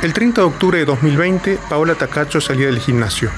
El 0.00 0.12
30 0.12 0.42
de 0.42 0.46
octubre 0.46 0.78
de 0.78 0.84
2020, 0.84 1.58
Paola 1.68 1.96
Tacacho 1.96 2.40
salía 2.40 2.66
del 2.66 2.78
gimnasio. 2.78 3.32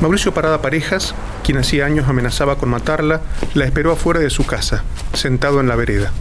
Mauricio 0.00 0.32
Parada 0.32 0.62
Parejas, 0.62 1.12
quien 1.42 1.58
hacía 1.58 1.86
años 1.86 2.08
amenazaba 2.08 2.54
con 2.56 2.68
matarla, 2.68 3.20
la 3.54 3.64
esperó 3.64 3.90
afuera 3.90 4.20
de 4.20 4.30
su 4.30 4.46
casa, 4.46 4.84
sentado 5.12 5.58
en 5.58 5.66
la 5.66 5.74
vereda. 5.74 6.12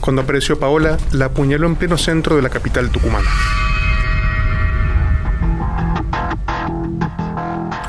Cuando 0.00 0.22
apareció 0.22 0.58
Paola, 0.58 0.96
la 1.12 1.26
apuñaló 1.26 1.66
en 1.66 1.76
pleno 1.76 1.98
centro 1.98 2.36
de 2.36 2.42
la 2.42 2.48
capital 2.48 2.88
tucumana. 2.88 3.30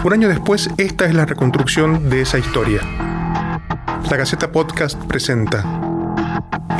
Un 0.05 0.13
año 0.13 0.29
después, 0.29 0.69
esta 0.77 1.05
es 1.05 1.15
la 1.15 1.25
reconstrucción 1.25 2.11
de 2.11 2.21
esa 2.21 2.37
historia. 2.37 2.79
La 4.07 4.15
Gaceta 4.15 4.51
Podcast 4.51 5.03
presenta. 5.05 5.63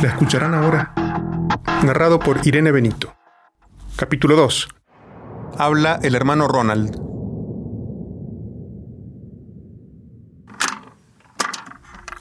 ¿La 0.00 0.10
escucharán 0.10 0.54
ahora? 0.54 0.92
Narrado 1.84 2.20
por 2.20 2.46
Irene 2.46 2.70
Benito. 2.70 3.16
Capítulo 3.96 4.36
2 4.36 4.68
habla 5.58 5.98
el 6.04 6.14
hermano 6.14 6.46
Ronald. 6.46 7.00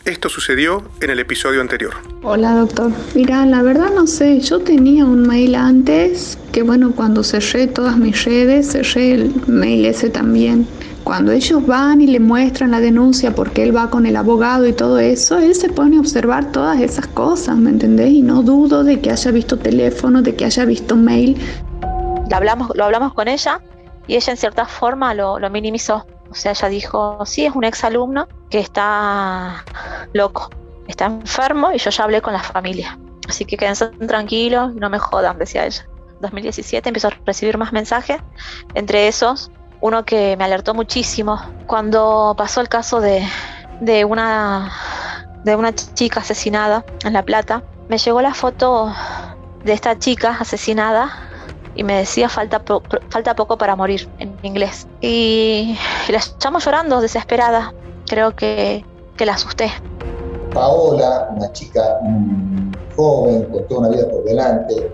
Esto 0.05 0.30
sucedió 0.30 0.90
en 1.02 1.12
el 1.12 1.20
episodio 1.20 1.62
anterior. 1.62 1.94
Hola 2.24 2.54
doctor. 2.54 2.91
Mira, 3.13 3.46
la 3.46 3.62
verdad 3.62 3.91
no 3.94 4.08
sé, 4.08 4.40
yo 4.40 4.60
tenía 4.60 5.05
un 5.05 5.27
mail 5.27 5.54
antes, 5.54 6.40
que 6.52 6.63
bueno, 6.63 6.94
cuando 6.96 7.24
cerré 7.24 7.68
todas 7.68 7.96
mis 7.98 8.24
redes, 8.24 8.72
cerré 8.72 9.13
el 9.13 9.34
mail 9.48 9.85
ese 9.85 10.10
también. 10.10 10.68
Cuando 11.05 11.32
ellos 11.32 11.64
van 11.68 12.02
y 12.02 12.08
le 12.08 12.20
muestran 12.20 12.72
la 12.72 12.80
denuncia 12.80 13.36
porque 13.36 13.62
él 13.62 13.76
va 13.76 13.91
con 13.91 14.07
el 14.07 14.16
abogado 14.16 14.66
y 14.66 14.74
todo 14.74 14.98
eso, 14.98 15.38
él 15.38 15.54
se 15.54 15.70
pone 15.70 15.98
a 15.98 15.99
observar 15.99 16.52
todas 16.52 16.82
esas 16.82 17.05
cosas, 17.05 17.55
¿me 17.57 17.70
entendés? 17.70 18.10
Y 18.10 18.24
no 18.24 18.41
dudo 18.41 18.84
de 18.84 18.99
que 18.99 19.12
haya 19.12 19.29
visto 19.29 19.60
teléfono, 19.60 20.24
de 20.24 20.35
que 20.35 20.46
haya 20.46 20.66
visto 20.66 20.96
mail, 20.96 21.38
lo 22.27 22.35
hablamos, 22.35 22.71
lo 22.74 22.85
hablamos 22.85 23.13
con 23.13 23.27
ella 23.27 23.62
y 24.07 24.16
ella 24.16 24.32
en 24.32 24.38
cierta 24.38 24.66
forma 24.66 25.13
lo, 25.13 25.38
minimizó. 25.52 26.07
O 26.32 26.34
sea, 26.34 26.54
ella 26.54 26.70
dijo, 26.70 27.24
sí, 27.27 27.46
es 27.46 27.54
un 27.54 27.66
ex 27.66 27.84
alumno 27.84 28.27
que 28.49 28.57
está 28.57 29.63
loco, 30.13 30.49
está 30.88 31.05
enfermo 31.05 31.72
y 31.72 31.77
yo 31.77 31.91
ya 31.91 32.04
hablé 32.04 32.24
con 32.24 32.34
la 32.34 32.41
familia. 32.41 32.98
Así 33.29 33.46
que 33.46 33.57
quédense 33.57 33.90
tranquilos, 34.07 34.74
no 34.74 34.90
me 34.90 34.98
jodan, 34.98 35.38
decía 35.38 35.68
ella. 35.68 35.88
2017 36.22 36.90
empezó 36.90 37.10
a 37.10 37.12
recibir 37.27 37.60
más 37.60 37.74
mensajes, 37.74 38.18
entre 38.74 39.07
esos 39.07 39.51
uno 39.81 40.05
que 40.05 40.35
me 40.37 40.43
alertó 40.43 40.73
muchísimo 40.73 41.40
cuando 41.68 42.34
pasó 42.37 42.62
el 42.62 42.70
caso 42.70 43.01
de, 43.01 43.23
de, 43.82 44.05
una, 44.05 44.71
de 45.43 45.55
una 45.55 45.73
chica 45.73 46.21
asesinada 46.21 46.85
en 47.04 47.13
La 47.13 47.23
Plata. 47.23 47.63
Me 47.87 47.98
llegó 47.98 48.21
la 48.21 48.34
foto 48.34 48.91
de 49.63 49.73
esta 49.73 49.98
chica 49.98 50.37
asesinada 50.40 51.09
y 51.76 51.84
me 51.84 51.98
decía 51.98 52.29
falta, 52.29 52.62
falta 53.09 53.35
poco 53.35 53.57
para 53.57 53.76
morir 53.76 54.09
en 54.20 54.35
inglés. 54.43 54.87
Y, 55.01 55.77
la 56.10 56.21
llamo 56.43 56.60
llorando, 56.60 57.01
desesperada. 57.01 57.73
Creo 58.07 58.35
que, 58.35 58.85
que 59.17 59.26
la 59.26 59.34
asusté. 59.34 59.71
Paola, 60.54 61.27
una 61.35 61.51
chica 61.51 61.99
mm, 62.01 62.71
joven, 62.95 63.43
con 63.45 63.67
toda 63.67 63.79
una 63.82 63.89
vida 63.89 64.09
por 64.09 64.23
delante, 64.23 64.91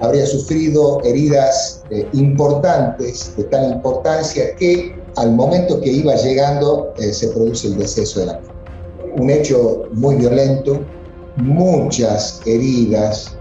habría 0.00 0.26
sufrido 0.26 1.02
heridas 1.04 1.82
eh, 1.90 2.06
importantes, 2.12 3.34
de 3.36 3.44
tal 3.44 3.72
importancia 3.72 4.54
que 4.56 4.94
al 5.16 5.32
momento 5.32 5.80
que 5.80 5.90
iba 5.90 6.14
llegando 6.14 6.92
eh, 6.98 7.12
se 7.12 7.28
produce 7.28 7.68
el 7.68 7.78
deceso 7.78 8.20
de 8.20 8.26
la 8.26 8.40
Un 9.18 9.30
hecho 9.30 9.84
muy 9.92 10.16
violento, 10.16 10.80
muchas 11.36 12.40
heridas 12.44 13.36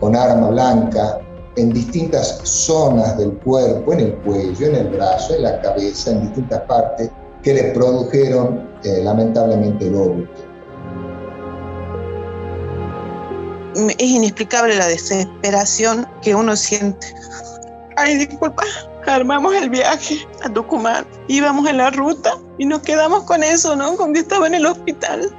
con 0.00 0.16
arma 0.16 0.50
blanca, 0.50 1.20
en 1.56 1.72
distintas 1.72 2.40
zonas 2.44 3.16
del 3.18 3.32
cuerpo, 3.38 3.92
en 3.92 4.00
el 4.00 4.14
cuello, 4.16 4.66
en 4.66 4.74
el 4.74 4.88
brazo, 4.88 5.34
en 5.34 5.42
la 5.42 5.60
cabeza, 5.60 6.10
en 6.10 6.22
distintas 6.22 6.62
partes, 6.62 7.10
que 7.42 7.54
le 7.54 7.62
produjeron 7.72 8.68
eh, 8.84 9.00
lamentablemente 9.02 9.86
el 9.86 9.94
óbito. 9.94 10.51
Es 13.74 14.08
inexplicable 14.08 14.76
la 14.76 14.86
desesperación 14.86 16.06
que 16.22 16.34
uno 16.34 16.56
siente. 16.56 17.14
Ay, 17.96 18.26
disculpa, 18.26 18.64
armamos 19.06 19.54
el 19.54 19.70
viaje 19.70 20.26
a 20.44 20.48
Tucumán, 20.48 21.06
íbamos 21.28 21.68
en 21.68 21.78
la 21.78 21.90
ruta 21.90 22.32
y 22.58 22.66
nos 22.66 22.82
quedamos 22.82 23.24
con 23.24 23.42
eso, 23.42 23.76
¿no? 23.76 23.96
Con 23.96 24.14
que 24.14 24.20
estaba 24.20 24.46
en 24.46 24.54
el 24.54 24.66
hospital 24.66 25.34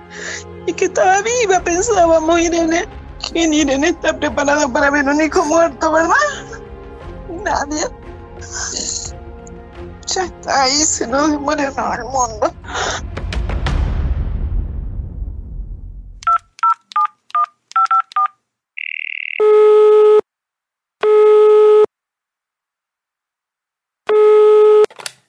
y 0.65 0.73
que 0.73 0.85
estaba 0.85 1.21
viva, 1.21 1.59
pensábamos, 1.61 2.39
Irene. 2.39 2.85
¿Quién 3.31 3.53
Irene 3.53 3.89
está 3.89 4.17
preparado 4.17 4.71
para 4.71 4.89
ver 4.89 5.05
un 5.05 5.21
hijo 5.21 5.43
muerto, 5.45 5.91
verdad? 5.91 6.13
Nadie. 7.43 7.83
Ya 10.07 10.25
está 10.25 10.63
ahí, 10.63 10.71
se 10.71 11.07
nos 11.07 11.29
todo 11.29 11.93
el 11.93 12.03
mundo. 12.03 12.53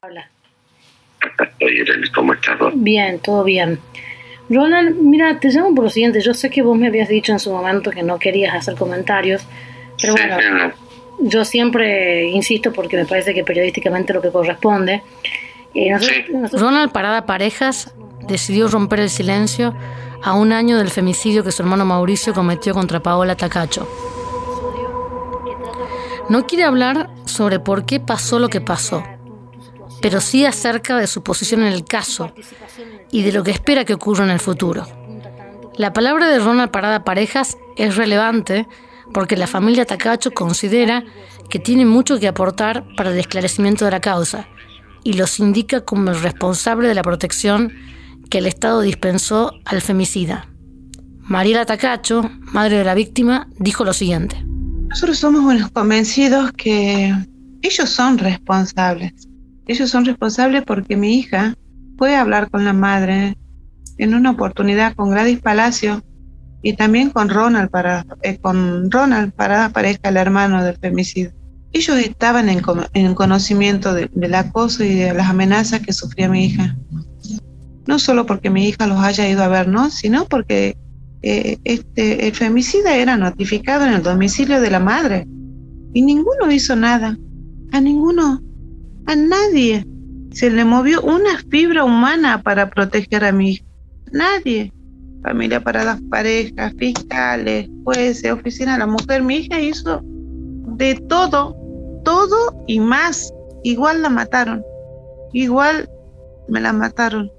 Hola. 0.04 0.28
Oye, 1.62 1.80
Irene, 1.80 2.06
¿cómo 2.14 2.34
estás? 2.34 2.58
Bien, 2.74 3.18
todo 3.20 3.44
bien. 3.44 3.78
Ronald, 4.50 4.96
mira, 4.96 5.40
te 5.40 5.48
llamo 5.48 5.74
por 5.74 5.84
lo 5.84 5.90
siguiente. 5.90 6.20
Yo 6.20 6.34
sé 6.34 6.50
que 6.50 6.62
vos 6.62 6.76
me 6.76 6.88
habías 6.88 7.08
dicho 7.08 7.32
en 7.32 7.38
su 7.38 7.50
momento 7.50 7.90
que 7.90 8.02
no 8.02 8.18
querías 8.18 8.54
hacer 8.54 8.74
comentarios, 8.74 9.46
pero 10.00 10.14
bueno, 10.14 10.72
yo 11.20 11.44
siempre 11.44 12.24
insisto 12.24 12.72
porque 12.72 12.96
me 12.96 13.06
parece 13.06 13.32
que 13.32 13.44
periodísticamente 13.44 14.12
lo 14.12 14.20
que 14.20 14.30
corresponde. 14.30 15.02
Eh, 15.74 15.96
Ronald 16.52 16.92
Parada 16.92 17.24
Parejas 17.24 17.94
decidió 18.26 18.68
romper 18.68 19.00
el 19.00 19.10
silencio 19.10 19.74
a 20.22 20.34
un 20.34 20.52
año 20.52 20.76
del 20.76 20.90
femicidio 20.90 21.42
que 21.42 21.52
su 21.52 21.62
hermano 21.62 21.86
Mauricio 21.86 22.34
cometió 22.34 22.74
contra 22.74 23.00
Paola 23.00 23.36
Tacacho. 23.36 23.88
No 26.28 26.46
quiere 26.46 26.64
hablar 26.64 27.10
sobre 27.24 27.60
por 27.60 27.86
qué 27.86 28.00
pasó 28.00 28.38
lo 28.38 28.48
que 28.48 28.60
pasó, 28.60 29.02
pero 30.04 30.20
sí 30.20 30.44
acerca 30.44 30.98
de 30.98 31.06
su 31.06 31.22
posición 31.22 31.62
en 31.62 31.72
el 31.72 31.86
caso 31.86 32.34
y 33.10 33.22
de 33.22 33.32
lo 33.32 33.42
que 33.42 33.52
espera 33.52 33.86
que 33.86 33.94
ocurra 33.94 34.24
en 34.24 34.30
el 34.32 34.38
futuro. 34.38 34.86
La 35.78 35.94
palabra 35.94 36.28
de 36.28 36.40
Ronald 36.40 36.70
Parada 36.70 37.04
Parejas 37.04 37.56
es 37.78 37.96
relevante 37.96 38.68
porque 39.14 39.38
la 39.38 39.46
familia 39.46 39.86
Tacacho 39.86 40.32
considera 40.32 41.04
que 41.48 41.58
tiene 41.58 41.86
mucho 41.86 42.20
que 42.20 42.28
aportar 42.28 42.84
para 42.98 43.12
el 43.12 43.18
esclarecimiento 43.18 43.86
de 43.86 43.92
la 43.92 44.00
causa 44.00 44.46
y 45.04 45.14
los 45.14 45.40
indica 45.40 45.80
como 45.80 46.10
el 46.10 46.20
responsable 46.20 46.86
de 46.86 46.94
la 46.94 47.02
protección 47.02 47.72
que 48.28 48.36
el 48.36 48.46
Estado 48.46 48.82
dispensó 48.82 49.54
al 49.64 49.80
femicida. 49.80 50.48
Mariela 51.22 51.64
Tacacho, 51.64 52.30
madre 52.52 52.76
de 52.76 52.84
la 52.84 52.92
víctima, 52.92 53.48
dijo 53.58 53.86
lo 53.86 53.94
siguiente. 53.94 54.44
Nosotros 54.86 55.16
somos 55.16 55.70
convencidos 55.70 56.52
que 56.52 57.10
ellos 57.62 57.88
son 57.88 58.18
responsables. 58.18 59.14
Ellos 59.66 59.90
son 59.90 60.04
responsables 60.04 60.62
porque 60.64 60.96
mi 60.96 61.18
hija 61.18 61.54
fue 61.96 62.16
a 62.16 62.20
hablar 62.20 62.50
con 62.50 62.64
la 62.64 62.72
madre 62.72 63.36
en 63.98 64.14
una 64.14 64.32
oportunidad 64.32 64.94
con 64.94 65.10
Gladys 65.10 65.40
Palacio 65.40 66.02
y 66.62 66.74
también 66.74 67.10
con 67.10 67.28
Ronald 67.28 67.70
para 67.70 68.06
eh, 68.22 68.38
con 68.38 68.90
Ronald 68.90 69.32
para 69.32 69.66
aparezca 69.66 70.08
el 70.08 70.16
hermano 70.16 70.64
del 70.64 70.76
femicidio. 70.76 71.32
Ellos 71.72 71.98
estaban 71.98 72.48
en, 72.48 73.14
conocimiento 73.14 73.94
del 73.94 74.34
acoso 74.34 74.84
y 74.84 74.94
de 74.94 75.12
las 75.12 75.28
amenazas 75.28 75.80
que 75.80 75.92
sufría 75.92 76.28
mi 76.28 76.46
hija. 76.46 76.76
No 77.86 77.98
solo 77.98 78.26
porque 78.26 78.48
mi 78.48 78.68
hija 78.68 78.86
los 78.86 79.00
haya 79.00 79.28
ido 79.28 79.42
a 79.42 79.48
ver, 79.48 79.66
¿no? 79.66 79.90
Sino 79.90 80.24
porque 80.26 80.78
eh, 81.22 81.58
este, 81.64 82.28
el 82.28 82.34
femicida 82.34 82.94
era 82.94 83.16
notificado 83.16 83.84
en 83.86 83.94
el 83.94 84.04
domicilio 84.04 84.60
de 84.60 84.70
la 84.70 84.78
madre. 84.78 85.26
Y 85.92 86.02
ninguno 86.02 86.50
hizo 86.52 86.76
nada. 86.76 87.18
A 87.72 87.80
ninguno. 87.80 88.40
A 89.06 89.16
nadie 89.16 89.86
se 90.32 90.50
le 90.50 90.64
movió 90.64 91.02
una 91.02 91.38
fibra 91.50 91.84
humana 91.84 92.42
para 92.42 92.70
proteger 92.70 93.24
a 93.24 93.32
mi 93.32 93.52
hija. 93.52 93.64
Nadie. 94.12 94.72
Familia 95.22 95.60
para 95.60 95.84
las 95.84 96.00
parejas, 96.02 96.74
fiscales, 96.78 97.68
jueces, 97.84 98.30
oficina 98.30 98.78
la 98.78 98.86
mujer. 98.86 99.22
Mi 99.22 99.36
hija 99.36 99.60
hizo 99.60 100.00
de 100.02 100.94
todo, 101.08 101.56
todo 102.04 102.64
y 102.66 102.80
más. 102.80 103.32
Igual 103.62 104.02
la 104.02 104.10
mataron. 104.10 104.62
Igual 105.32 105.88
me 106.48 106.60
la 106.60 106.72
mataron. 106.72 107.30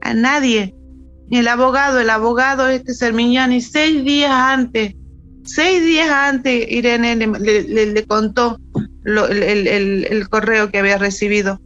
A 0.00 0.14
nadie. 0.14 0.74
El 1.30 1.48
abogado, 1.48 2.00
el 2.00 2.10
abogado 2.10 2.68
este 2.68 2.94
Sermiñani, 2.94 3.60
seis 3.60 4.04
días 4.04 4.30
antes, 4.30 4.94
seis 5.44 5.84
días 5.84 6.08
antes 6.08 6.70
Irene 6.70 7.16
le, 7.16 8.06
contó 8.06 8.60
el 9.06 10.28
correo 10.28 10.70
que 10.70 10.78
había 10.78 10.98
recibido 10.98 11.60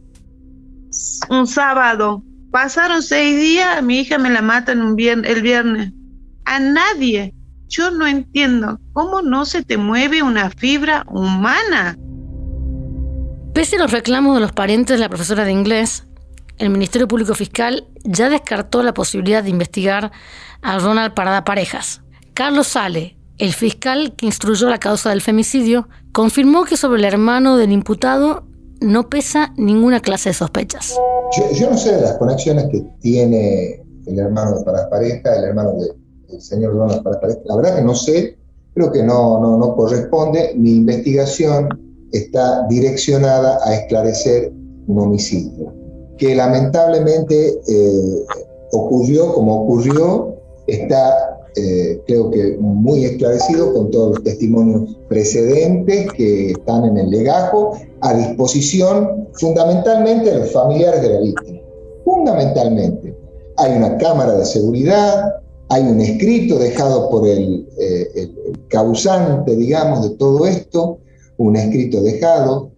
un 1.29 1.47
sábado, 1.47 2.23
Pasaron 2.51 3.01
seis 3.01 3.39
días, 3.39 3.81
mi 3.81 4.01
hija 4.01 4.17
me 4.17 4.29
la 4.29 4.41
mata 4.41 4.73
en 4.73 4.81
un 4.81 4.99
el 4.99 5.41
viernes. 5.41 5.93
A 6.45 6.59
nadie. 6.59 7.33
Yo 7.69 7.89
no 7.91 8.05
entiendo 8.05 8.77
cómo 8.91 9.21
no 9.21 9.45
se 9.45 9.63
te 9.63 9.77
mueve 9.77 10.21
una 10.21 10.49
fibra 10.49 11.05
humana. 11.07 11.97
Pese 13.53 13.77
a 13.77 13.79
los 13.79 13.91
reclamos 13.91 14.35
de 14.35 14.41
los 14.41 14.51
parientes 14.51 14.97
de 14.97 14.99
la 14.99 15.07
profesora 15.07 15.45
de 15.45 15.53
inglés, 15.53 16.05
el 16.57 16.69
Ministerio 16.69 17.07
Público 17.07 17.33
Fiscal 17.33 17.87
ya 18.03 18.29
descartó 18.29 18.83
la 18.83 18.93
posibilidad 18.93 19.41
de 19.41 19.49
investigar 19.49 20.11
a 20.61 20.79
Ronald 20.79 21.13
Parada 21.13 21.45
Parejas. 21.45 22.01
Carlos 22.33 22.67
Sale, 22.67 23.17
el 23.37 23.53
fiscal 23.53 24.13
que 24.17 24.25
instruyó 24.25 24.69
la 24.69 24.79
causa 24.79 25.11
del 25.11 25.21
femicidio, 25.21 25.87
confirmó 26.11 26.65
que 26.65 26.77
sobre 26.77 26.99
el 26.99 27.05
hermano 27.05 27.57
del 27.57 27.71
imputado 27.71 28.43
no 28.79 29.09
pesa 29.09 29.53
ninguna 29.57 29.99
clase 29.99 30.29
de 30.29 30.33
sospechas. 30.33 30.95
Yo, 31.53 31.69
no 31.69 31.77
sé 31.77 31.95
de 31.95 32.01
las 32.01 32.17
conexiones 32.17 32.65
que 32.71 32.81
tiene 32.99 33.83
el 34.05 34.19
hermano 34.19 34.57
de 34.57 34.65
Parada 34.65 34.89
Pareja, 34.89 35.35
el 35.35 35.45
hermano 35.45 35.73
del 35.73 36.41
señor 36.41 36.73
Ronald 36.73 37.03
Parada 37.03 37.21
Pareja. 37.21 37.39
La 37.45 37.55
verdad 37.55 37.75
que 37.77 37.83
no 37.83 37.95
sé, 37.95 38.37
creo 38.73 38.91
que 38.91 39.03
no, 39.03 39.39
no, 39.39 39.57
no 39.57 39.75
corresponde. 39.75 40.53
Mi 40.55 40.75
investigación 40.77 41.69
está 42.11 42.67
direccionada 42.67 43.59
a 43.63 43.75
esclarecer 43.75 44.51
un 44.87 44.99
homicidio 44.99 45.81
que 46.21 46.35
lamentablemente 46.35 47.59
eh, 47.67 48.25
ocurrió 48.73 49.33
como 49.33 49.63
ocurrió, 49.63 50.35
está 50.67 51.41
eh, 51.55 51.99
creo 52.05 52.29
que 52.29 52.57
muy 52.91 53.05
esclarecido 53.05 53.73
con 53.73 53.89
todos 53.89 54.15
los 54.15 54.23
testimonios 54.23 54.97
precedentes 55.07 56.11
que 56.11 56.51
están 56.51 56.83
en 56.83 56.97
el 56.97 57.09
legajo 57.09 57.77
a 58.01 58.13
disposición 58.13 59.29
fundamentalmente 59.33 60.29
de 60.29 60.39
los 60.39 60.51
familiares 60.51 61.01
de 61.01 61.09
la 61.09 61.19
víctima. 61.21 61.59
Fundamentalmente. 62.03 63.15
Hay 63.57 63.77
una 63.77 63.97
cámara 63.97 64.33
de 64.33 64.45
seguridad, 64.45 65.35
hay 65.69 65.83
un 65.83 66.01
escrito 66.01 66.59
dejado 66.59 67.09
por 67.09 67.25
el, 67.25 67.65
eh, 67.79 68.11
el 68.15 68.59
causante, 68.67 69.55
digamos, 69.55 70.09
de 70.09 70.15
todo 70.17 70.45
esto, 70.45 70.97
un 71.37 71.55
escrito 71.55 72.01
dejado, 72.01 72.71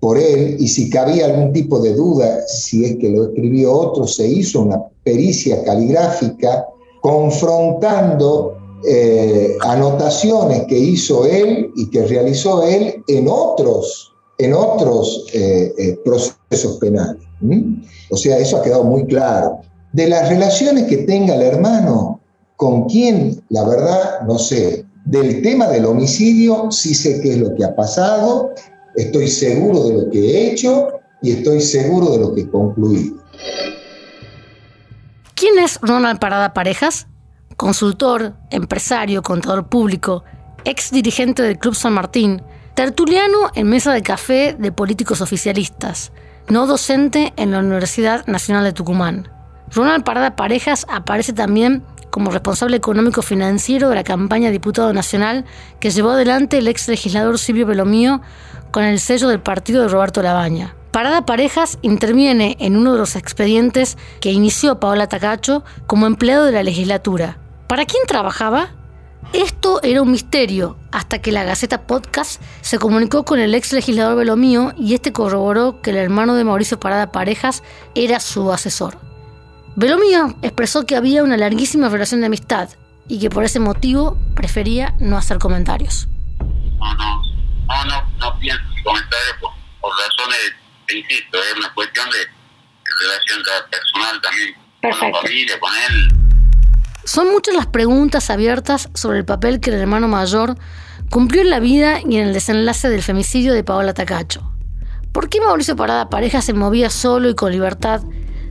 por 0.00 0.18
él 0.18 0.56
y 0.58 0.68
si 0.68 0.90
cabía 0.90 1.26
algún 1.26 1.52
tipo 1.52 1.78
de 1.78 1.94
duda, 1.94 2.40
si 2.48 2.84
es 2.84 2.96
que 2.96 3.10
lo 3.10 3.26
escribió 3.28 3.72
otro, 3.72 4.06
se 4.06 4.28
hizo 4.28 4.62
una 4.62 4.82
pericia 5.04 5.62
caligráfica 5.64 6.66
confrontando 7.00 8.56
eh, 8.86 9.56
anotaciones 9.60 10.64
que 10.68 10.78
hizo 10.78 11.26
él 11.26 11.70
y 11.76 11.90
que 11.90 12.06
realizó 12.06 12.62
él 12.62 13.02
en 13.08 13.26
otros, 13.28 14.12
en 14.38 14.54
otros 14.54 15.26
eh, 15.32 15.72
eh, 15.78 15.98
procesos 16.04 16.78
penales. 16.78 17.22
O 18.10 18.16
sea, 18.16 18.38
eso 18.38 18.58
ha 18.58 18.62
quedado 18.62 18.84
muy 18.84 19.06
claro. 19.06 19.60
De 19.92 20.08
las 20.08 20.28
relaciones 20.28 20.84
que 20.84 20.98
tenga 20.98 21.34
el 21.34 21.42
hermano, 21.42 22.20
con 22.56 22.84
quién, 22.84 23.42
la 23.50 23.66
verdad, 23.66 24.20
no 24.26 24.38
sé. 24.38 24.84
Del 25.04 25.42
tema 25.42 25.68
del 25.68 25.84
homicidio, 25.84 26.70
sí 26.70 26.94
sé 26.94 27.20
qué 27.20 27.32
es 27.32 27.38
lo 27.38 27.54
que 27.54 27.64
ha 27.64 27.76
pasado 27.76 28.52
Estoy 28.96 29.28
seguro 29.28 29.84
de 29.84 29.94
lo 29.94 30.10
que 30.10 30.18
he 30.18 30.52
hecho 30.52 30.88
y 31.20 31.32
estoy 31.32 31.60
seguro 31.60 32.10
de 32.12 32.18
lo 32.18 32.34
que 32.34 32.42
he 32.42 32.50
concluido. 32.50 33.16
¿Quién 35.34 35.58
es 35.58 35.78
Ronald 35.82 36.18
Parada 36.18 36.54
Parejas? 36.54 37.06
Consultor, 37.56 38.34
empresario, 38.50 39.22
contador 39.22 39.68
público, 39.68 40.24
ex 40.64 40.90
dirigente 40.90 41.42
del 41.42 41.58
Club 41.58 41.74
San 41.74 41.94
Martín, 41.94 42.42
tertuliano 42.74 43.50
en 43.54 43.68
mesa 43.68 43.94
de 43.94 44.02
café 44.02 44.54
de 44.58 44.72
políticos 44.72 45.22
oficialistas, 45.22 46.12
no 46.48 46.66
docente 46.66 47.32
en 47.36 47.52
la 47.52 47.60
Universidad 47.60 48.26
Nacional 48.26 48.64
de 48.64 48.74
Tucumán. 48.74 49.30
Ronald 49.74 50.04
Parada 50.04 50.36
Parejas 50.36 50.84
aparece 50.90 51.32
también 51.32 51.82
como 52.10 52.30
responsable 52.30 52.76
económico 52.76 53.22
financiero 53.22 53.88
de 53.88 53.94
la 53.94 54.04
campaña 54.04 54.50
diputado 54.50 54.92
nacional 54.92 55.46
que 55.80 55.90
llevó 55.90 56.10
adelante 56.10 56.58
el 56.58 56.68
ex 56.68 56.88
legislador 56.88 57.38
Silvio 57.38 57.66
Belomío 57.66 58.20
con 58.70 58.84
el 58.84 59.00
sello 59.00 59.28
del 59.28 59.40
partido 59.40 59.80
de 59.80 59.88
Roberto 59.88 60.20
Labaña. 60.20 60.76
Parada 60.90 61.24
Parejas 61.24 61.78
interviene 61.80 62.56
en 62.60 62.76
uno 62.76 62.92
de 62.92 62.98
los 62.98 63.16
expedientes 63.16 63.96
que 64.20 64.32
inició 64.32 64.78
Paola 64.78 65.08
Tacacho 65.08 65.64
como 65.86 66.06
empleado 66.06 66.44
de 66.44 66.52
la 66.52 66.62
legislatura. 66.62 67.38
¿Para 67.68 67.84
quién 67.84 68.02
trabajaba? 68.06 68.70
Esto 69.32 69.80
era 69.82 70.00
un 70.02 70.12
misterio 70.12 70.78
hasta 70.92 71.20
que 71.20 71.32
la 71.32 71.42
Gaceta 71.42 71.84
Podcast 71.86 72.40
se 72.60 72.78
comunicó 72.78 73.24
con 73.24 73.40
el 73.40 73.54
ex 73.56 73.72
legislador 73.72 74.16
Belomío 74.16 74.72
y 74.78 74.94
este 74.94 75.12
corroboró 75.12 75.82
que 75.82 75.90
el 75.90 75.96
hermano 75.96 76.36
de 76.36 76.44
Mauricio 76.44 76.78
Parada 76.78 77.10
Parejas 77.10 77.64
era 77.96 78.20
su 78.20 78.52
asesor. 78.52 79.00
Belomío 79.74 80.36
expresó 80.42 80.86
que 80.86 80.94
había 80.94 81.24
una 81.24 81.36
larguísima 81.36 81.88
relación 81.88 82.20
de 82.20 82.26
amistad 82.26 82.68
y 83.08 83.18
que 83.18 83.30
por 83.30 83.42
ese 83.42 83.58
motivo 83.58 84.16
prefería 84.36 84.94
no 85.00 85.18
hacer 85.18 85.38
comentarios. 85.38 86.06
No, 86.78 86.94
no, 86.94 87.22
no, 87.66 87.84
no, 87.84 88.10
no 88.18 88.38
pienso 88.38 88.62
comentarios 88.84 89.36
por, 89.40 89.50
razones, 89.90 90.54
insisto, 90.94 91.38
es 91.38 91.54
una 91.58 91.74
cuestión 91.74 92.08
de, 92.10 92.18
relación 92.98 93.42
personal 93.68 94.20
también 94.22 94.54
con 94.80 95.12
la 95.12 95.20
familia, 95.20 95.58
con 95.58 95.72
él. 95.74 96.25
Son 97.06 97.30
muchas 97.30 97.54
las 97.54 97.68
preguntas 97.68 98.30
abiertas 98.30 98.90
sobre 98.94 99.18
el 99.18 99.24
papel 99.24 99.60
que 99.60 99.70
el 99.70 99.76
hermano 99.76 100.08
mayor 100.08 100.56
cumplió 101.08 101.40
en 101.40 101.50
la 101.50 101.60
vida 101.60 102.00
y 102.00 102.16
en 102.16 102.26
el 102.26 102.34
desenlace 102.34 102.90
del 102.90 103.00
femicidio 103.00 103.54
de 103.54 103.62
Paola 103.62 103.94
Tacacho. 103.94 104.50
¿Por 105.12 105.28
qué 105.28 105.40
Mauricio 105.40 105.76
Parada 105.76 106.10
Pareja 106.10 106.42
se 106.42 106.52
movía 106.52 106.90
solo 106.90 107.30
y 107.30 107.36
con 107.36 107.52
libertad 107.52 108.02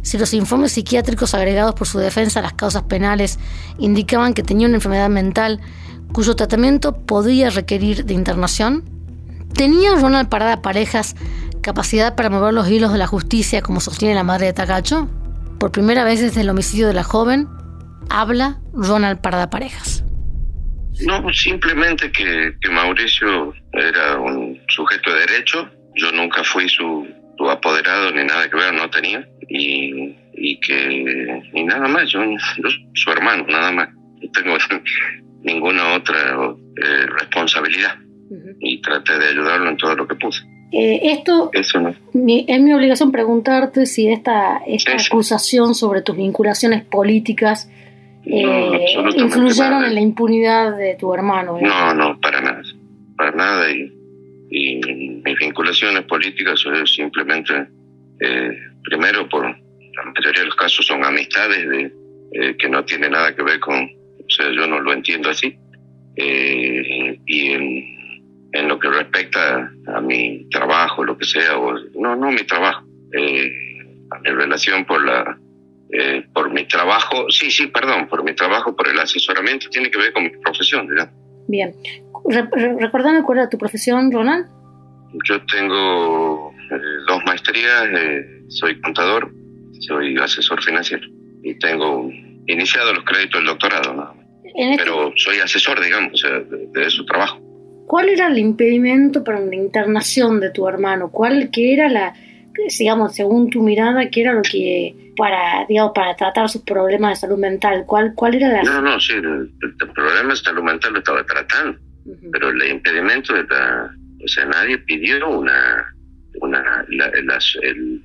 si 0.03 0.17
los 0.17 0.33
informes 0.33 0.71
psiquiátricos 0.71 1.33
agregados 1.33 1.75
por 1.75 1.85
su 1.85 1.99
defensa 1.99 2.39
a 2.39 2.43
las 2.43 2.53
causas 2.53 2.83
penales 2.83 3.39
indicaban 3.77 4.33
que 4.33 4.41
tenía 4.41 4.67
una 4.67 4.77
enfermedad 4.77 5.09
mental 5.09 5.59
cuyo 6.13 6.33
tratamiento 6.37 6.95
podía 6.95 7.49
requerir 7.49 8.05
de 8.05 8.13
internación? 8.13 8.85
¿Tenía 9.53 9.95
Ronald 9.95 10.29
Parada 10.29 10.61
Parejas 10.61 11.17
capacidad 11.61 12.15
para 12.15 12.29
mover 12.29 12.53
los 12.53 12.69
hilos 12.69 12.93
de 12.93 12.99
la 12.99 13.07
justicia 13.07 13.61
como 13.61 13.81
sostiene 13.81 14.15
la 14.15 14.23
madre 14.23 14.45
de 14.45 14.53
Takacho? 14.53 15.09
Por 15.59 15.73
primera 15.73 16.05
vez 16.05 16.21
desde 16.21 16.39
el 16.39 16.49
homicidio 16.49 16.87
de 16.87 16.93
la 16.93 17.03
joven, 17.03 17.49
habla 18.09 18.59
Ronald 18.73 19.21
Parada 19.21 19.49
Parejas. 19.49 20.03
No, 21.05 21.27
simplemente 21.33 22.11
que, 22.11 22.55
que 22.61 22.69
Mauricio 22.69 23.53
era 23.73 24.17
un 24.17 24.59
sujeto 24.69 25.13
de 25.13 25.19
derecho. 25.21 25.69
Yo 25.95 26.11
nunca 26.11 26.43
fui 26.43 26.69
su, 26.69 27.05
su 27.37 27.49
apoderado 27.49 28.11
ni 28.11 28.23
nada 28.23 28.49
que 28.49 28.55
ver, 28.55 28.73
no 28.73 28.89
tenía 28.89 29.27
y, 29.49 30.15
y 30.33 30.59
que 30.59 31.41
y 31.53 31.63
nada 31.63 31.87
más, 31.87 32.09
yo, 32.09 32.19
soy 32.21 32.87
su 32.93 33.11
hermano, 33.11 33.45
nada 33.47 33.71
más, 33.71 33.89
no 33.93 34.31
tengo 34.31 34.57
ninguna 35.43 35.93
otra 35.95 36.37
eh, 36.81 37.05
responsabilidad 37.19 37.95
y 38.59 38.81
traté 38.81 39.19
de 39.19 39.27
ayudarlo 39.27 39.69
en 39.69 39.77
todo 39.77 39.95
lo 39.95 40.07
que 40.07 40.15
pude. 40.15 40.37
Eh, 40.71 40.99
esto 41.03 41.51
Eso 41.53 41.79
no. 41.79 41.89
es 41.89 42.61
mi 42.61 42.73
obligación 42.73 43.11
preguntarte 43.11 43.85
si 43.85 44.07
esta, 44.07 44.61
esta 44.65 44.93
acusación 44.93 45.75
sobre 45.75 46.01
tus 46.01 46.17
vinculaciones 46.17 46.83
políticas 46.83 47.69
eh, 48.25 48.95
influyeron 49.17 49.85
en 49.85 49.95
la 49.95 50.01
impunidad 50.01 50.77
de 50.77 50.95
tu 50.95 51.13
hermano. 51.13 51.57
No, 51.61 51.93
no, 51.93 52.19
para 52.19 52.41
nada, 52.41 52.61
para 53.17 53.31
nada 53.31 53.71
y, 53.71 53.91
y 54.49 54.79
mis 55.23 55.37
vinculaciones 55.39 56.03
políticas 56.03 56.59
son 56.59 56.85
simplemente 56.87 57.67
eh, 58.19 58.57
primero 58.83 59.27
por 59.27 59.45
la 59.45 60.03
mayoría 60.15 60.41
de 60.41 60.47
los 60.47 60.55
casos 60.55 60.85
son 60.85 61.03
amistades 61.03 61.67
de, 61.69 61.91
eh, 62.31 62.55
que 62.57 62.69
no 62.69 62.83
tiene 62.85 63.09
nada 63.09 63.35
que 63.35 63.43
ver 63.43 63.59
con, 63.59 63.83
o 63.83 64.29
sea, 64.29 64.49
yo 64.51 64.67
no 64.67 64.79
lo 64.79 64.93
entiendo 64.93 65.29
así. 65.29 65.57
Eh, 66.15 67.19
y 67.25 67.49
en, 67.49 67.95
lo 68.67 68.79
que 68.79 68.87
respecta 68.87 69.69
a 69.87 69.99
mi 69.99 70.47
trabajo, 70.49 71.03
lo 71.03 71.17
que 71.17 71.25
sea, 71.25 71.57
o, 71.57 71.77
no, 71.99 72.15
no 72.15 72.31
mi 72.31 72.43
trabajo, 72.43 72.85
a 74.11 74.19
mi 74.19 74.29
relación 74.29 74.85
por 74.85 75.05
la, 75.05 75.37
por 76.33 76.51
mi 76.51 76.67
trabajo, 76.67 77.29
sí, 77.29 77.51
sí, 77.51 77.67
perdón, 77.67 78.07
por 78.07 78.23
mi 78.23 78.33
trabajo, 78.33 78.75
por 78.75 78.87
el 78.87 78.99
asesoramiento, 78.99 79.69
tiene 79.69 79.89
que 79.89 79.97
ver 79.97 80.13
con 80.13 80.23
mi 80.23 80.29
profesión, 80.29 80.87
¿verdad? 80.87 81.11
Bien. 81.47 81.73
recordame 82.79 83.21
cuál 83.23 83.39
era 83.39 83.49
tu 83.49 83.57
profesión, 83.57 84.11
Ronald. 84.11 84.47
Yo 85.23 85.39
tengo 85.45 86.51
dos 87.07 87.19
maestrías, 87.25 87.87
soy 88.49 88.79
contador, 88.81 89.31
soy 89.79 90.17
asesor 90.17 90.61
financiero 90.63 91.07
y 91.43 91.57
tengo 91.59 92.09
iniciado 92.47 92.93
los 92.93 93.03
créditos 93.03 93.39
del 93.39 93.47
doctorado, 93.47 94.15
este 94.43 94.75
pero 94.77 95.11
soy 95.15 95.39
asesor, 95.39 95.81
digamos, 95.81 96.23
de, 96.73 96.89
su 96.89 97.05
trabajo. 97.05 97.39
¿Cuál 97.87 98.09
era 98.09 98.27
el 98.27 98.37
impedimento 98.39 99.23
para 99.23 99.39
la 99.39 99.55
internación 99.55 100.39
de 100.39 100.49
tu 100.49 100.67
hermano? 100.67 101.11
¿Cuál 101.11 101.51
que 101.51 101.73
era 101.73 101.87
la, 101.87 102.15
digamos, 102.77 103.15
según 103.15 103.49
tu 103.49 103.61
mirada, 103.61 104.09
qué 104.09 104.21
era 104.21 104.33
lo 104.33 104.41
que 104.41 105.13
para, 105.15 105.65
digamos, 105.67 105.91
para 105.93 106.15
tratar 106.15 106.49
sus 106.49 106.61
problemas 106.63 107.11
de 107.11 107.15
salud 107.27 107.37
mental? 107.37 107.83
¿Cuál, 107.85 108.13
cuál 108.15 108.35
era 108.35 108.49
la? 108.49 108.63
No, 108.63 108.81
no, 108.81 108.99
sí, 108.99 109.13
el, 109.13 109.51
problema 109.93 110.29
de 110.29 110.35
salud 110.35 110.63
mental 110.63 110.93
lo 110.93 110.99
estaba 110.99 111.25
tratando, 111.25 111.79
pero 112.31 112.49
el 112.49 112.63
impedimento 112.69 113.33
de 113.33 113.43
la, 113.43 113.89
o 114.23 114.27
sea, 114.27 114.45
nadie 114.45 114.77
pidió 114.79 115.29
una, 115.29 115.93
una, 116.41 116.85
la, 116.89 117.11
el, 117.61 118.01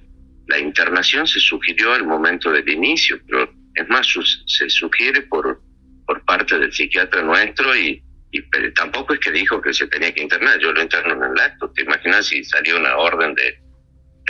la 0.47 0.59
internación 0.59 1.27
se 1.27 1.41
sugirió 1.41 1.95
al 1.95 2.07
momento 2.07 2.51
del 2.53 2.69
inicio, 2.69 3.19
pero 3.27 3.53
es 3.75 3.89
más, 3.89 4.07
se 4.47 4.69
sugiere 4.69 5.23
por, 5.23 5.61
por 6.07 6.25
parte 6.25 6.59
del 6.59 6.73
psiquiatra 6.73 7.23
nuestro 7.23 7.77
y, 7.77 8.03
y 8.33 8.43
tampoco 8.75 9.15
es 9.15 9.21
que 9.21 9.31
dijo 9.31 9.61
que 9.61 9.73
se 9.73 9.87
tenía 9.87 10.13
que 10.13 10.23
internar, 10.23 10.59
yo 10.59 10.73
lo 10.73 10.83
interno 10.83 11.15
en 11.15 11.33
el 11.33 11.41
acto, 11.41 11.71
te 11.71 11.83
imaginas 11.83 12.27
si 12.27 12.45
salió 12.45 12.79
una 12.79 12.97
orden 12.97 13.35
de, 13.35 13.70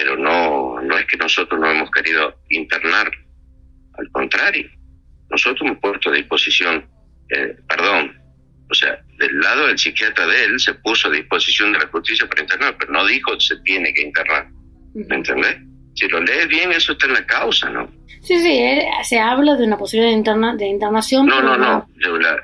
pero 0.01 0.17
no, 0.17 0.81
no 0.81 0.97
es 0.97 1.05
que 1.05 1.19
nosotros 1.19 1.61
no 1.61 1.71
hemos 1.71 1.91
querido 1.91 2.35
internar, 2.49 3.11
al 3.99 4.11
contrario, 4.13 4.67
nosotros 5.29 5.61
hemos 5.61 5.79
puesto 5.79 6.09
a 6.09 6.15
disposición, 6.15 6.89
eh, 7.29 7.55
perdón, 7.69 8.19
o 8.71 8.75
sea, 8.75 8.99
del 9.19 9.39
lado 9.41 9.67
del 9.67 9.79
psiquiatra 9.79 10.27
de 10.27 10.45
él 10.45 10.59
se 10.59 10.73
puso 10.73 11.09
a 11.09 11.11
disposición 11.11 11.75
de 11.75 11.81
la 11.81 11.87
justicia 11.89 12.27
para 12.27 12.41
internar, 12.41 12.77
pero 12.79 12.93
no 12.93 13.05
dijo 13.05 13.39
se 13.39 13.61
tiene 13.61 13.93
que 13.93 14.01
internar, 14.01 14.49
¿me 14.95 15.17
entendés? 15.17 15.59
Si 15.97 16.09
lo 16.09 16.23
lees 16.23 16.49
bien, 16.49 16.73
eso 16.73 16.93
está 16.93 17.05
en 17.05 17.13
la 17.13 17.27
causa, 17.27 17.69
¿no? 17.69 17.93
Sí, 18.23 18.39
sí, 18.39 18.63
se 19.05 19.19
habla 19.19 19.55
de 19.57 19.65
una 19.65 19.77
posibilidad 19.77 20.13
de, 20.13 20.19
interna, 20.19 20.57
de 20.57 20.67
internación. 20.67 21.27
No, 21.27 21.43
no, 21.43 21.59
no. 21.59 21.87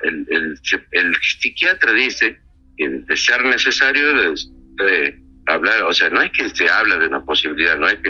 el, 0.03 0.59
el, 0.91 1.15
psiquiatra 1.21 1.91
dice 1.93 2.37
que 2.77 2.87
de 2.87 3.17
ser 3.17 3.43
necesario 3.45 4.13
de, 4.13 5.19
hablar, 5.47 5.83
o 5.83 5.93
sea, 5.93 6.09
no 6.09 6.21
es 6.21 6.31
que 6.31 6.49
se 6.49 6.69
habla 6.69 6.97
de 6.97 7.07
una 7.07 7.23
posibilidad, 7.23 7.77
no 7.77 7.87
es 7.87 7.97
que, 7.99 8.09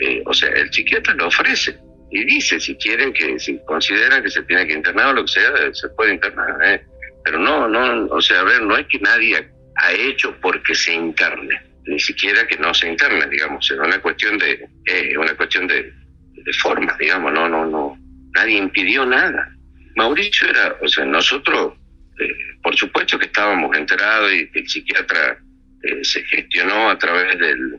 eh, 0.00 0.22
o 0.26 0.32
sea, 0.32 0.48
el 0.50 0.72
psiquiatra 0.72 1.14
lo 1.14 1.26
ofrece 1.26 1.78
y 2.10 2.24
dice 2.24 2.58
si 2.58 2.76
quieren 2.76 3.12
que, 3.12 3.38
si 3.38 3.58
consideran 3.66 4.22
que 4.22 4.30
se 4.30 4.42
tiene 4.42 4.66
que 4.66 4.74
internar 4.74 5.08
o 5.08 5.12
lo 5.14 5.22
que 5.24 5.32
sea, 5.32 5.52
se 5.72 5.88
puede 5.90 6.14
internar, 6.14 6.56
¿eh? 6.64 6.84
Pero 7.24 7.38
no, 7.38 7.68
no, 7.68 8.06
o 8.06 8.20
sea, 8.20 8.40
a 8.40 8.44
ver, 8.44 8.62
no 8.62 8.76
es 8.76 8.86
que 8.86 8.98
nadie 9.00 9.50
ha 9.76 9.92
hecho 9.92 10.34
porque 10.40 10.74
se 10.74 10.94
interne, 10.94 11.60
ni 11.84 11.98
siquiera 11.98 12.46
que 12.46 12.56
no 12.56 12.72
se 12.72 12.88
interne, 12.88 13.26
digamos, 13.28 13.70
es 13.70 13.78
una 13.78 14.00
cuestión 14.00 14.38
de, 14.38 14.66
eh, 14.86 15.18
una 15.18 15.34
cuestión 15.36 15.66
de, 15.66 15.92
de 16.32 16.52
forma, 16.54 16.96
digamos, 16.98 17.32
no, 17.32 17.48
no, 17.48 17.66
no, 17.66 17.98
nadie 18.34 18.56
impidió 18.56 19.04
nada. 19.04 19.54
Mauricio 19.96 20.48
era, 20.48 20.76
o 20.80 20.88
sea, 20.88 21.04
nosotros, 21.04 21.74
eh, 22.20 22.32
por 22.62 22.74
supuesto 22.76 23.18
que 23.18 23.26
estábamos 23.26 23.76
enterados 23.76 24.32
y 24.32 24.48
el 24.54 24.68
psiquiatra 24.68 25.38
eh, 25.82 26.04
se 26.04 26.22
gestionó 26.24 26.90
a 26.90 26.98
través 26.98 27.38
del, 27.38 27.78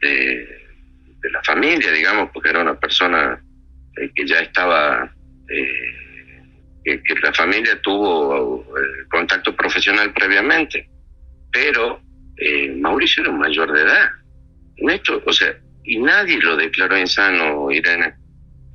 de, 0.00 0.48
la 1.30 1.42
familia, 1.42 1.90
digamos, 1.90 2.30
porque 2.32 2.50
era 2.50 2.62
una 2.62 2.78
persona 2.78 3.42
eh, 3.96 4.10
que 4.14 4.26
ya 4.26 4.40
estaba, 4.40 5.12
que, 5.48 7.02
que, 7.02 7.14
la 7.20 7.32
familia 7.32 7.80
tuvo 7.82 8.64
contacto 9.10 9.54
profesional 9.56 10.12
previamente, 10.12 10.88
pero 11.50 12.00
Mauricio 12.76 13.24
era 13.24 13.32
un 13.32 13.38
mayor 13.38 13.72
de 13.72 13.82
edad. 13.82 14.08
esto, 14.76 15.20
o 15.26 15.32
sea, 15.32 15.56
y 15.86 15.98
nadie 15.98 16.38
lo 16.40 16.56
declaró 16.56 16.98
insano, 16.98 17.70
Irene. 17.70 18.14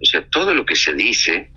O 0.01 0.05
sea, 0.05 0.25
todo 0.29 0.53
lo 0.53 0.65
que 0.65 0.75
se 0.75 0.93
dice, 0.93 1.51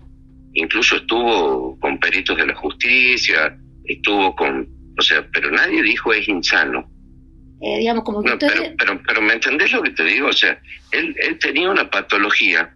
incluso 0.52 0.97
estuvo 0.97 1.78
con 1.78 1.99
peritos 1.99 2.37
de 2.37 2.47
la 2.47 2.54
justicia, 2.54 3.56
estuvo 3.85 4.35
con, 4.35 4.68
o 4.99 5.02
sea, 5.02 5.26
pero 5.33 5.50
nadie 5.50 5.83
dijo 5.83 6.12
es 6.12 6.28
insano. 6.28 6.90
Eh, 7.61 7.79
digamos 7.79 8.05
como 8.05 8.23
que 8.23 8.37
pero, 8.37 9.01
pero, 9.07 9.23
me 9.23 9.35
entendés 9.35 9.73
lo 9.73 9.83
que 9.83 9.91
te 9.91 10.05
digo, 10.05 10.29
o 10.29 10.33
sea, 10.33 10.59
él, 10.91 11.15
él 11.19 11.39
tenía 11.39 11.71
una 11.71 11.89
patología, 11.89 12.75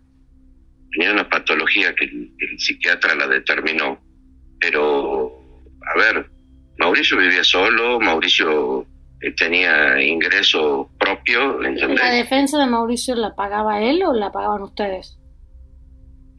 tenía 0.92 1.12
una 1.12 1.28
patología 1.28 1.94
que 1.94 2.04
el, 2.04 2.58
psiquiatra 2.58 3.14
la 3.14 3.26
determinó, 3.26 4.00
pero, 4.60 5.32
a 5.94 5.98
ver, 5.98 6.26
Mauricio 6.78 7.18
vivía 7.18 7.44
solo, 7.44 8.00
Mauricio 8.00 8.86
eh, 9.20 9.32
tenía 9.32 10.00
ingreso 10.00 10.90
propio. 10.98 11.60
¿La 11.60 12.12
defensa 12.12 12.58
de 12.58 12.66
Mauricio 12.66 13.14
la 13.14 13.34
pagaba 13.34 13.82
él 13.82 14.02
o 14.04 14.12
la 14.14 14.30
pagaban 14.30 14.62
ustedes? 14.62 15.18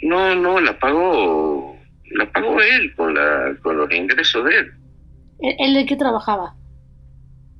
No, 0.01 0.33
no, 0.33 0.61
la 0.61 0.79
pagó, 0.79 1.77
la 2.11 2.31
pagó 2.31 2.61
él 2.61 2.95
con, 2.95 3.13
la, 3.13 3.53
con 3.61 3.77
los 3.77 3.93
ingresos 3.93 4.45
de 4.45 4.57
él. 4.57 4.71
¿Él 5.41 5.73
de 5.73 5.85
qué 5.85 5.95
trabajaba? 5.95 6.55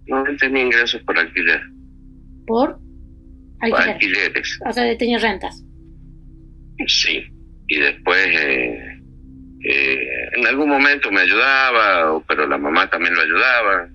No, 0.09 0.25
él 0.25 0.37
tenía 0.37 0.63
ingresos 0.63 1.01
por 1.03 1.17
alquiler. 1.17 1.61
¿Por? 2.47 2.79
alquileres. 3.61 4.59
O 4.67 4.73
sea, 4.73 4.97
tenía 4.97 5.19
rentas. 5.19 5.63
Sí, 6.87 7.23
y 7.67 7.79
después 7.79 8.27
eh, 8.27 9.01
eh, 9.65 10.29
en 10.37 10.47
algún 10.47 10.69
momento 10.69 11.11
me 11.11 11.21
ayudaba, 11.21 12.23
pero 12.27 12.47
la 12.47 12.57
mamá 12.57 12.89
también 12.89 13.13
lo 13.13 13.21
ayudaba 13.21 13.89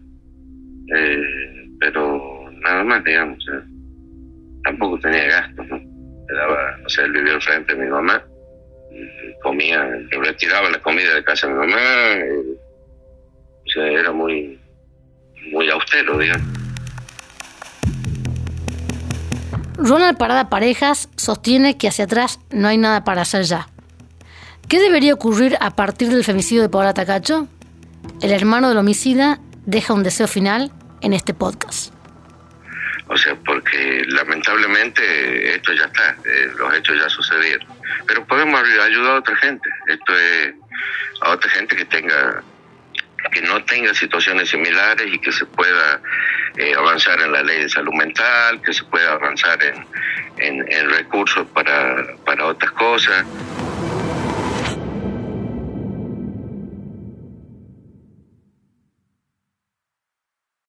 eh, 0.95 1.67
pero 1.81 2.51
nada 2.61 2.85
más, 2.85 3.05
digamos, 3.05 3.39
tampoco 4.65 4.99
tenía 5.01 5.27
gastos, 5.27 5.67
¿no? 5.69 5.77
Le 5.77 6.35
daba, 6.35 6.79
o 6.85 6.89
sea, 6.89 7.05
él 7.05 7.13
vivía 7.13 7.33
enfrente 7.33 7.75
de 7.75 7.85
mi 7.85 7.91
mamá, 7.91 8.23
comía, 9.43 9.85
le 9.85 10.19
retiraba 10.19 10.71
la 10.71 10.81
comida 10.81 11.15
de 11.15 11.25
casa 11.25 11.47
de 11.47 11.55
mi 11.55 11.59
mamá, 11.61 11.79
o 13.67 13.71
sea, 13.71 13.87
era 13.87 14.13
muy, 14.13 14.59
muy 15.51 15.71
austero, 15.71 16.19
digamos. 16.19 16.47
Ronald 19.77 20.17
Parada 20.17 20.49
Parejas 20.49 21.09
sostiene 21.17 21.77
que 21.77 21.89
hacia 21.89 22.05
atrás 22.05 22.41
no 22.51 22.69
hay 22.69 22.79
nada 22.79 23.05
para 23.05 23.23
hacer 23.23 23.43
ya. 23.45 23.69
¿Qué 24.69 24.79
debería 24.79 25.13
ocurrir 25.15 25.57
a 25.61 25.71
partir 25.75 26.09
del 26.09 26.25
femicidio 26.25 26.63
de 26.63 26.69
Paola 26.69 26.95
Tacacho? 26.95 27.49
El 28.23 28.33
hermano 28.33 28.69
del 28.69 28.79
homicida 28.79 29.41
deja 29.67 29.93
un 29.93 30.03
deseo 30.03 30.29
final 30.29 30.73
en 31.01 31.13
este 31.13 31.35
podcast. 31.35 31.93
O 33.09 33.17
sea, 33.17 33.37
porque 33.45 34.03
lamentablemente 34.09 35.55
esto 35.55 35.73
ya 35.75 35.85
está, 35.85 36.17
eh, 36.25 36.51
los 36.57 36.75
hechos 36.75 36.97
ya 36.99 37.09
sucedieron. 37.11 37.69
Pero 38.07 38.27
podemos 38.27 38.59
ayudar 38.61 39.17
a 39.17 39.19
otra 39.19 39.37
gente. 39.37 39.69
Esto 39.89 40.17
es 40.17 40.55
a 41.21 41.31
otra 41.33 41.51
gente 41.51 41.77
que 41.77 41.85
tenga 41.85 42.43
que 43.31 43.43
no 43.43 43.63
tenga 43.65 43.95
situaciones 43.95 44.51
similares 44.51 45.07
y 45.13 45.19
que 45.19 45.33
se 45.33 45.47
pueda 45.47 46.01
eh, 46.57 46.75
avanzar 46.77 47.21
en 47.21 47.33
la 47.33 47.43
ley 47.43 47.63
de 47.63 47.69
salud 47.69 47.93
mental, 47.95 48.61
que 48.63 48.73
se 48.73 48.85
pueda 48.85 49.13
avanzar 49.13 49.59
en, 49.63 49.87
en, 50.39 50.73
en 50.73 50.91
recursos 50.91 51.47
para, 51.53 52.17
para 52.25 52.47
otras 52.47 52.73
cosas. 52.73 53.25